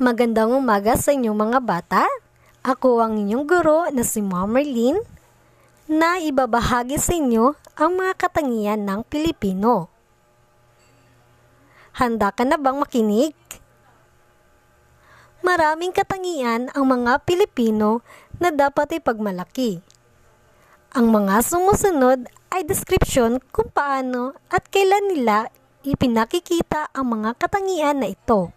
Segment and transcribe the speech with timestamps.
[0.00, 2.08] Magandang umaga sa inyong mga bata.
[2.64, 4.96] Ako ang inyong guro na si Ma'am Merlin
[5.92, 9.92] na ibabahagi sa inyo ang mga katangian ng Pilipino.
[12.00, 13.36] Handa ka na bang makinig?
[15.44, 18.00] Maraming katangian ang mga Pilipino
[18.40, 19.84] na dapat ipagmalaki.
[20.96, 25.52] Ang mga sumusunod ay description kung paano at kailan nila
[25.84, 28.56] ipinakikita ang mga katangian na ito.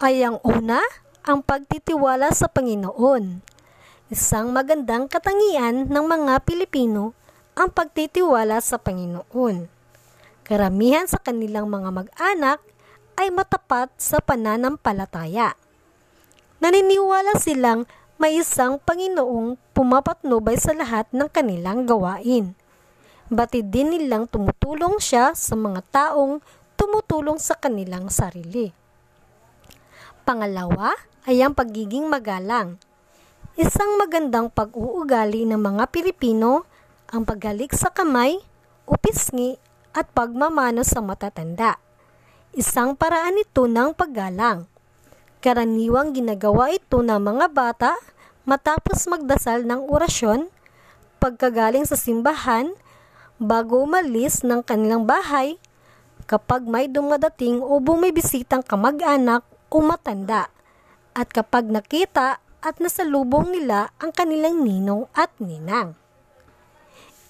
[0.00, 0.80] Ay ang una,
[1.28, 3.44] ang pagtitiwala sa Panginoon.
[4.08, 7.12] Isang magandang katangian ng mga Pilipino
[7.52, 9.68] ang pagtitiwala sa Panginoon.
[10.40, 12.64] Karamihan sa kanilang mga mag-anak
[13.20, 15.52] ay matapat sa pananampalataya.
[16.64, 17.84] Naniniwala silang
[18.16, 22.56] may isang Panginoong pumapatnubay sa lahat ng kanilang gawain.
[23.28, 26.40] Batid din nilang tumutulong siya sa mga taong
[26.80, 28.79] tumutulong sa kanilang sarili.
[30.30, 30.94] Pangalawa
[31.26, 32.78] ay ang pagiging magalang.
[33.58, 36.70] Isang magandang pag-uugali ng mga Pilipino
[37.10, 38.38] ang paghalik sa kamay,
[38.86, 39.58] upisngi
[39.90, 41.82] at pagmamano sa matatanda.
[42.54, 44.70] Isang paraan ito ng paggalang.
[45.42, 47.98] Karaniwang ginagawa ito ng mga bata
[48.46, 50.46] matapos magdasal ng orasyon,
[51.18, 52.70] pagkagaling sa simbahan,
[53.42, 55.58] bago umalis ng kanilang bahay,
[56.30, 60.50] kapag may dumadating o bumibisitang kamag-anak o matanda
[61.14, 65.96] at kapag nakita at nasalubong nila ang kanilang ninong at ninang.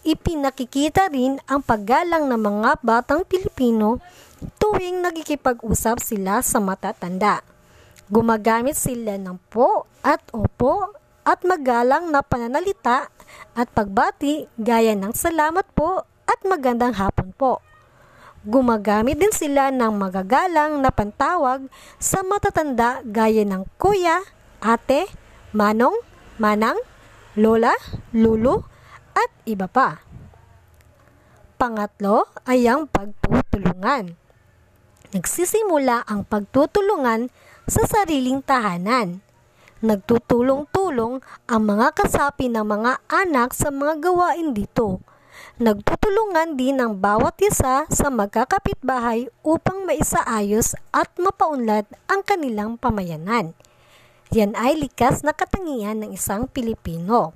[0.00, 4.00] Ipinakikita rin ang paggalang ng mga batang Pilipino
[4.56, 7.44] tuwing nagkikipag-usap sila sa matatanda.
[8.08, 13.12] Gumagamit sila ng po at opo at magalang na pananalita
[13.52, 17.60] at pagbati gaya ng salamat po at magandang hapon po.
[18.40, 21.68] Gumagamit din sila ng magagalang na pantawag
[22.00, 24.24] sa matatanda gaya ng kuya,
[24.64, 25.12] ate,
[25.52, 25.92] manong,
[26.40, 26.80] manang,
[27.36, 27.76] lola,
[28.16, 28.64] lulu,
[29.12, 30.00] at iba pa.
[31.60, 34.16] Pangatlo ay ang pagtutulungan.
[35.12, 37.28] Nagsisimula ang pagtutulungan
[37.68, 39.20] sa sariling tahanan.
[39.84, 45.04] Nagtutulong-tulong ang mga kasapi ng mga anak sa mga gawain dito
[45.60, 53.52] Nagtutulungan din ang bawat isa sa magkakapitbahay upang maisaayos at mapaunlad ang kanilang pamayanan.
[54.32, 57.34] Yan ay likas na katangian ng isang Pilipino.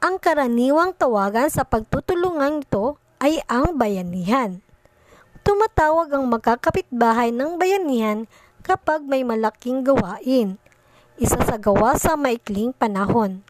[0.00, 4.60] Ang karaniwang tawagan sa pagtutulungan ito ay ang bayanihan.
[5.44, 8.24] Tumatawag ang magkakapitbahay ng bayanihan
[8.64, 10.56] kapag may malaking gawain.
[11.20, 13.44] Isa sa gawa sa maikling panahon.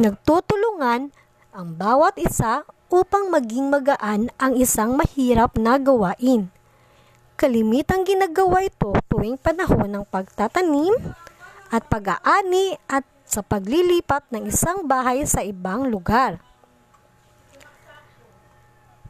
[0.00, 1.12] Nagtutulungan
[1.56, 6.52] ang bawat isa upang maging magaan ang isang mahirap na gawain.
[7.40, 10.92] Kalimitang ginagawa ito tuwing panahon ng pagtatanim
[11.72, 16.44] at pag-aani at sa paglilipat ng isang bahay sa ibang lugar.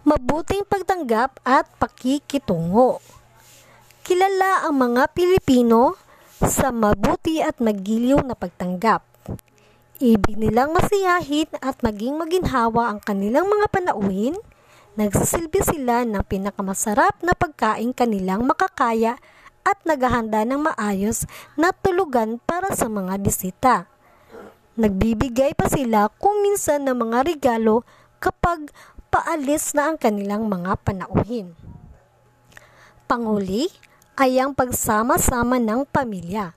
[0.07, 3.03] Mabuting pagtanggap at pakikitungo.
[4.07, 5.99] Kilala ang mga Pilipino
[6.39, 9.16] sa mabuti at magiliw na pagtanggap
[9.97, 14.37] Ibig nilang masiyahin at maging maginhawa ang kanilang mga panauhin,
[14.93, 19.17] nagsisilbi sila ng pinakamasarap na pagkain kanilang makakaya
[19.65, 21.25] at naghahanda ng maayos
[21.57, 23.89] na tulugan para sa mga bisita.
[24.77, 27.81] Nagbibigay pa sila kung minsan ng mga regalo
[28.21, 28.69] kapag
[29.09, 31.57] paalis na ang kanilang mga panauhin.
[33.09, 33.73] Panguli
[34.21, 36.53] ay ang pagsama-sama ng pamilya.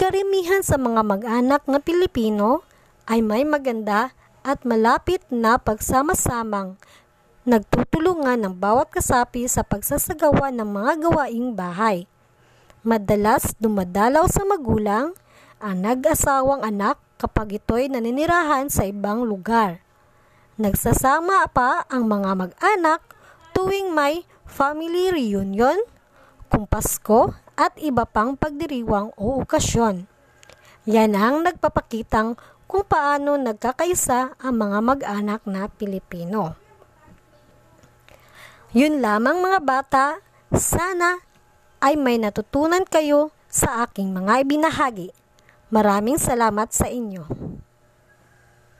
[0.00, 2.64] Karamihan sa mga mag-anak na Pilipino
[3.04, 6.80] ay may maganda at malapit na pagsama-samang
[7.44, 12.08] nagtutulungan ng bawat kasapi sa pagsasagawa ng mga gawaing bahay.
[12.80, 15.12] Madalas dumadalaw sa magulang
[15.60, 19.84] ang nag-asawang anak kapag ito'y naninirahan sa ibang lugar.
[20.56, 23.04] Nagsasama pa ang mga mag-anak
[23.52, 25.76] tuwing may family reunion,
[26.48, 30.08] kung Pasko at iba pang pagdiriwang o okasyon.
[30.88, 36.56] Yan ang nagpapakitang kung paano nagkakaisa ang mga mag-anak na Pilipino.
[38.72, 40.06] Yun lamang mga bata,
[40.56, 41.20] sana
[41.84, 45.12] ay may natutunan kayo sa aking mga ibinahagi.
[45.68, 47.28] Maraming salamat sa inyo.